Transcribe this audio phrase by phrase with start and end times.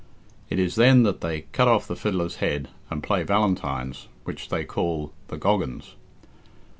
[0.49, 4.63] It is then that they "cut off the fiddler's head," and play valentines, which they
[4.65, 5.93] call the "Goggans."